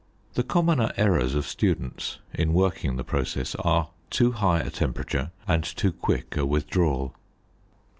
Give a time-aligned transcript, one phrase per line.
[0.33, 5.63] The commoner errors of students in working the process are too high a temperature and
[5.63, 7.13] too quick a withdrawal.